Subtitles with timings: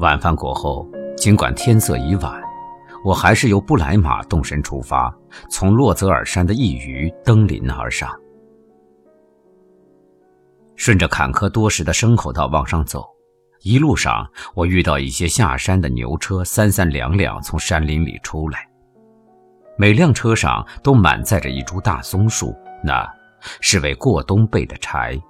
[0.00, 2.42] 晚饭过后，尽管天色已晚，
[3.04, 5.14] 我还是由布莱马动身出发，
[5.50, 8.10] 从洛泽尔山的一隅登临而上。
[10.74, 13.04] 顺着坎坷多时的牲口道往上走，
[13.60, 18.66] 一路上我遇到一些下山的牛车，三三两两从山林里出来，
[19.76, 23.06] 每辆车上都满载着一株大松树，那
[23.60, 25.20] 是为过冬备的柴。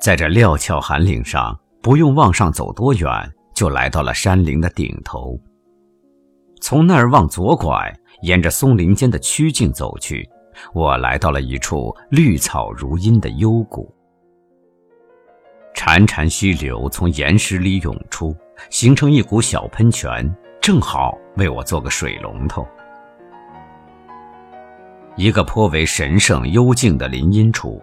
[0.00, 3.10] 在这料峭寒岭上，不用往上走多远，
[3.52, 5.36] 就来到了山林的顶头。
[6.60, 7.92] 从那儿往左拐，
[8.22, 10.28] 沿着松林间的曲径走去，
[10.72, 13.92] 我来到了一处绿草如茵的幽谷。
[15.74, 18.32] 潺潺溪流从岩石里涌出，
[18.70, 22.64] 形成一股小喷泉，正好为我做个水龙头。
[25.16, 27.82] 一个颇为神圣幽静的林荫处。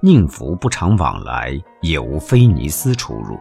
[0.00, 3.38] 宁福不常往来，也无菲尼斯出入。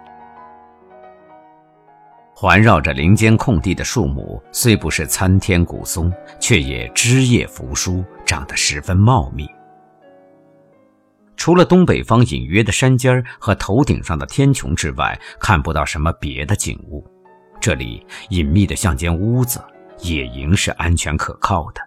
[2.33, 9.47] 环绕着林间空地的树木，虽不是参天古松，却也枝叶扶疏，长得十分茂密。
[11.35, 17.03] 除了东北方隐约的山尖和头顶上的天穹之外，看不到什么别的景物。
[17.59, 19.59] 这里隐秘的像间屋子，
[20.01, 21.81] 野营是安全可靠的。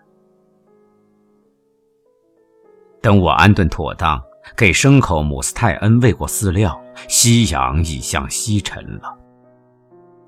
[3.00, 4.20] 等我安顿妥当。
[4.56, 9.16] 给牲口姆斯泰恩喂过饲料，夕阳已向西沉了。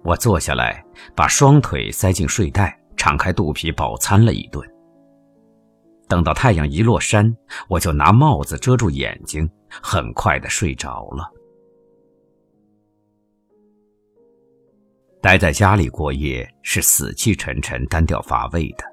[0.05, 4.63] 我坐下来，把双腿塞进睡袋，敞开肚皮饱餐了一顿。
[6.09, 7.35] 等到太阳一落山，
[7.69, 9.49] 我就拿帽子遮住眼睛，
[9.83, 11.31] 很快的睡着了。
[15.23, 18.92] 待在家里过夜是死气沉沉、单调乏味的。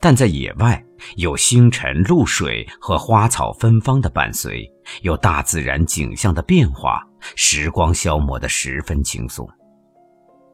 [0.00, 0.82] 但在野外，
[1.16, 4.64] 有星辰、露水和花草芬芳的伴随，
[5.02, 7.02] 有大自然景象的变化，
[7.34, 9.48] 时光消磨得十分轻松。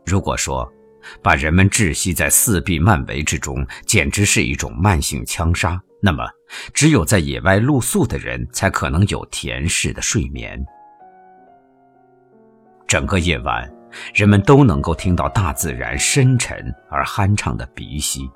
[0.06, 0.70] 如果说
[1.22, 6.24] 把人们窒息在四壁漫围之中，简直是一种慢性枪杀，那么
[6.72, 10.62] 只有在野外露宿的人才可能有恬适的睡眠。
[12.86, 13.70] 整个夜晚，
[14.14, 18.26] 人们都能够听到大自然深沉而酣畅的鼻息。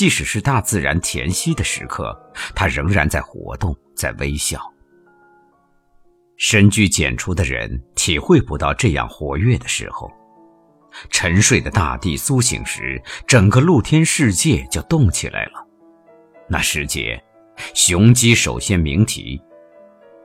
[0.00, 2.18] 即使是大自然恬息的时刻，
[2.54, 4.58] 它仍然在活动，在微笑。
[6.38, 10.10] 深居简出的人体会不到这样活跃的时候。
[11.10, 15.66] 沉睡的大地苏醒时，整个露天世界就动起来了。
[16.48, 17.22] 那世界，
[17.74, 19.38] 雄鸡首先鸣啼。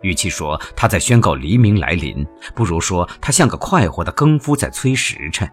[0.02, 2.25] 与其说它在宣告黎明来临，
[2.56, 5.46] 不如说它像个快活的更夫在催时辰。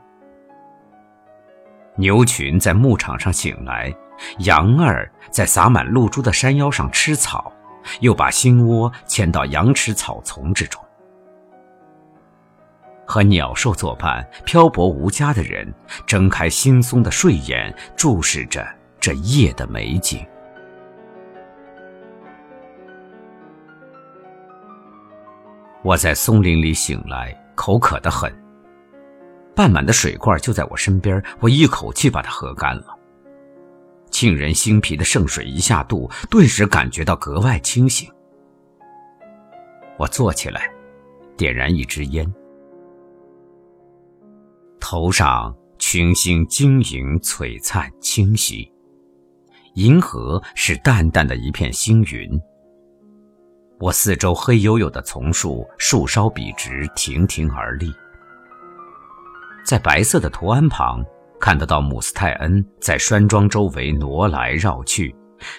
[1.96, 3.92] 牛群在牧场上醒来。
[4.38, 7.52] 羊儿在洒满露珠的山腰上吃草，
[8.00, 10.82] 又把新窝迁到羊吃草丛之中。
[13.04, 15.70] 和鸟兽作伴、漂泊无家的人，
[16.06, 18.66] 睁开惺忪的睡眼，注视着
[18.98, 20.24] 这夜的美景。
[25.82, 28.32] 我在松林里醒来，口渴得很。
[29.54, 32.96] 半满的水罐就在我身边，我一口气把它喝干了。
[34.22, 38.08] 沁人心脾的圣水一下肚，顿时感觉到格外清醒。
[39.98, 40.70] 我坐起来，
[41.36, 42.32] 点燃一支烟，
[44.78, 48.72] 头上群星晶莹璀璨清晰，
[49.74, 52.30] 银河是淡淡的一片星云。
[53.80, 57.92] 我四周黑黝黝的丛树，树梢笔直，亭亭而立，
[59.66, 61.04] 在白色的图案旁。
[61.42, 65.12] 看得到姆斯泰恩在山庄周围挪来绕去，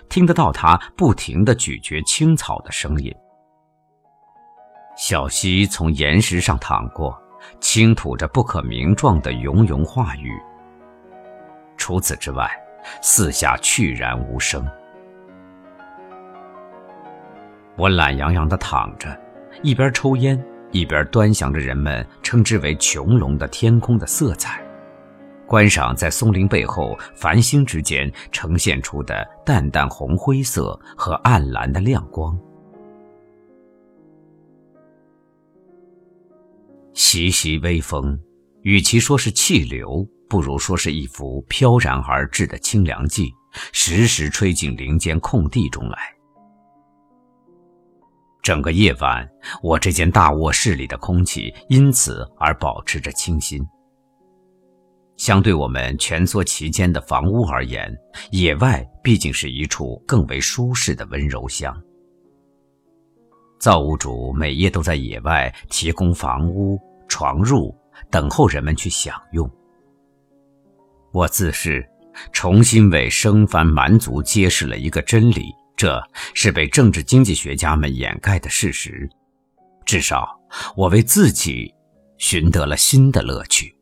[0.07, 3.13] 听得到他不停地咀嚼青草的声音。
[4.95, 7.21] 小溪从岩石上淌过，
[7.59, 10.31] 倾吐着不可名状的融融话语。
[11.75, 12.49] 除此之外，
[13.01, 14.65] 四下去然无声。
[17.75, 19.19] 我懒洋洋地躺着，
[19.61, 20.41] 一边抽烟，
[20.71, 24.62] 一边端详着人们称之为穹隆的天空的色彩。
[25.53, 32.35] 观赏在松林背后繁星之间呈现出的淡淡红灰色和暗蓝的亮光，
[36.95, 38.19] 习习微风，
[38.63, 43.31] 与其说是气流，不如说是一幅飘然而至的清凉剂，
[43.71, 45.97] 时时吹进林间空地中来。
[48.41, 49.29] 整个夜晚，
[49.61, 53.63] 我这间大卧室里的空气因此而保持着清新。
[55.17, 57.95] 相对我们蜷缩其间的房屋而言，
[58.31, 61.75] 野外毕竟是一处更为舒适的温柔乡。
[63.59, 66.77] 造物主每夜都在野外提供房屋、
[67.07, 67.73] 床褥，
[68.09, 69.49] 等候人们去享用。
[71.13, 71.87] 我自是
[72.33, 76.01] 重新为生番蛮族揭示了一个真理，这
[76.33, 79.09] 是被政治经济学家们掩盖的事实。
[79.85, 80.37] 至少，
[80.75, 81.73] 我为自己
[82.17, 83.72] 寻得了新的乐趣。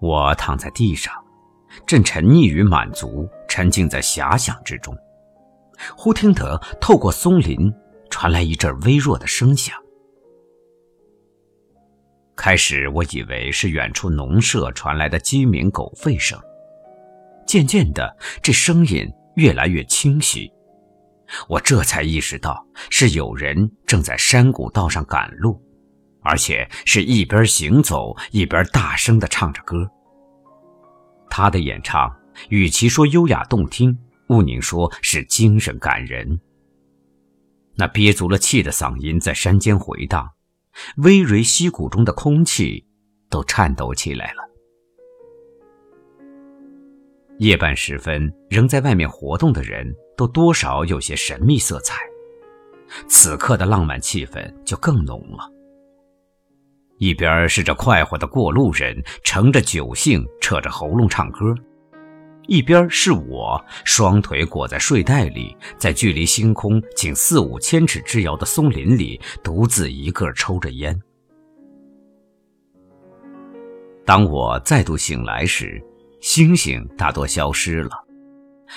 [0.00, 1.12] 我躺在地上，
[1.86, 4.96] 正沉溺于满足，沉浸在遐想之中。
[5.96, 7.72] 忽听得透过松林
[8.10, 9.76] 传来一阵微弱的声响。
[12.36, 16.40] 开始我以为是远处农舍传来的鸡鸣狗吠声，
[17.46, 20.48] 渐渐的，这声音越来越清晰。
[21.48, 25.60] 我这才意识到是有人正在山谷道上赶路，
[26.28, 29.90] 而且是一边行走一边大声地唱着歌。
[31.30, 32.14] 他的演唱
[32.50, 33.98] 与其说优雅动听，
[34.28, 36.38] 毋宁说是精神感人。
[37.76, 40.28] 那憋足了气的嗓音在山间回荡，
[40.98, 42.84] 微蕤溪谷中的空气
[43.30, 44.42] 都颤抖起来了。
[47.38, 51.94] 夜半时分，仍在外面活动的人都多少有些神秘色彩，
[53.08, 55.57] 此刻的浪漫气氛就更浓了。
[56.98, 61.54] 一边是这快活的过路人，乘着酒兴，扯着喉咙唱歌；
[62.48, 71.00] 一边是我，双腿裹在睡袋里，在距离星空仅四五千尺之遥的松林里，独自一个抽着烟。
[74.04, 75.80] 当我再度醒来时，
[76.20, 77.90] 星星大多消失了，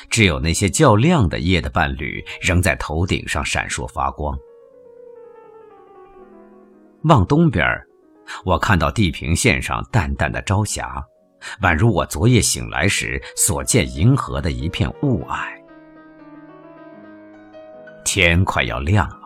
[0.09, 4.38] 只有那些较亮的夜的伴侣仍在头顶上闪烁发光。
[7.06, 7.65] 望东边，
[8.45, 11.04] 我看到地平线上淡淡的朝霞，
[11.62, 15.50] 宛如我昨夜醒来时所见银河的一片雾霭。
[18.04, 19.22] 天快要亮了，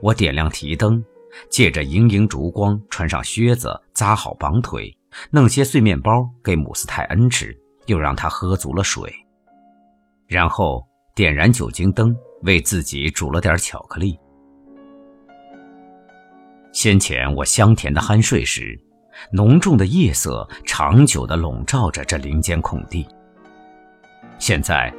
[0.00, 1.04] 我点亮提灯，
[1.50, 4.94] 借着莹莹烛光，穿上靴子，扎好绑腿。
[5.30, 6.10] 弄些碎面包
[6.44, 7.56] 给姆斯泰恩吃，
[7.86, 9.10] 又让他喝足了水，
[10.26, 14.18] 然后点燃酒精灯，为自己煮了点巧克力。
[16.72, 18.78] 先前我香甜的酣睡时，
[19.32, 23.06] 浓重的夜色长久地笼罩着这林间空地。
[24.38, 24.92] 现在，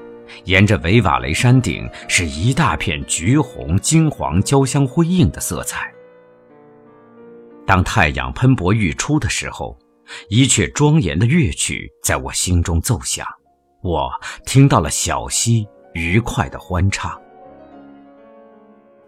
[0.45, 5.92] 沿着维瓦雷山顶是一大片橘红、金黄交相辉映的色彩。
[7.66, 9.77] 当太阳喷薄欲出的时候。
[10.27, 13.24] 一阙庄严的乐曲在我心中奏响，
[13.83, 14.10] 我
[14.44, 17.15] 听到了小溪愉快的欢唱。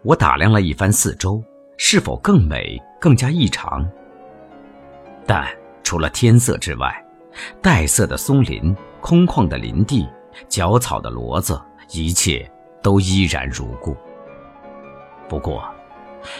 [0.04, 1.42] 我打量了一番四周，
[1.84, 3.84] 是否更美、更加异常？
[5.26, 5.44] 但
[5.82, 7.04] 除了天色之外，
[7.60, 10.08] 黛色的松林、空旷的林地、
[10.48, 12.48] 角草的骡子，一切
[12.84, 13.96] 都依然如故。
[15.28, 15.68] 不过，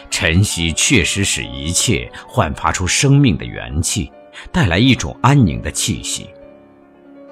[0.09, 4.13] 晨曦确实使一切焕发出生命的元气。
[4.53, 6.31] 带来一种安宁的气息，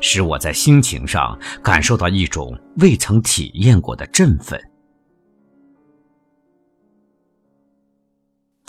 [0.01, 4.61] 使我在心情上感受到一种未曾体验过的振奋。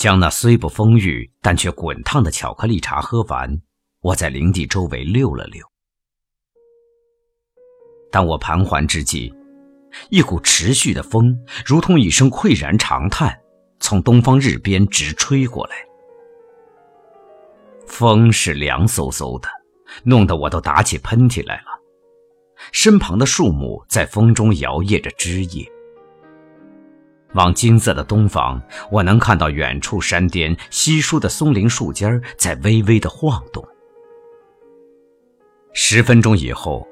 [0.01, 3.62] 将那虽不丰裕但却滚烫的巧克力茶喝完，
[4.00, 5.63] 我在林地周围溜了溜。
[8.12, 9.31] 当我盘桓之际，
[10.10, 13.39] 一股持续的风，如同一声喟然长叹，
[13.79, 15.75] 从东方日边直吹过来。
[17.86, 19.48] 风是凉飕飕的，
[20.03, 21.79] 弄得我都打起喷嚏来了。
[22.72, 25.72] 身旁的树木在风中摇曳着枝叶。
[27.33, 28.61] 往金色的东方，
[28.91, 33.65] 我能看到远处山巅稀疏的松林树尖在微微的晃动。
[35.73, 36.88] 十分钟以后，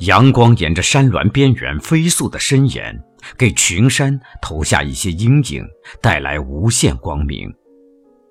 [0.00, 3.02] 阳光沿着山峦边缘飞速的伸延，
[3.36, 5.66] 给群山投下一些阴影，
[6.00, 7.52] 带来无限光明。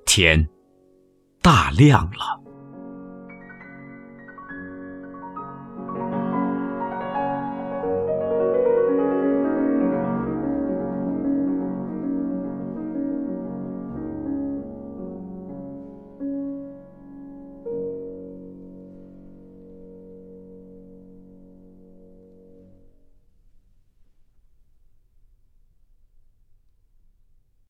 [0.06, 0.48] 天。
[1.42, 2.39] 大亮了。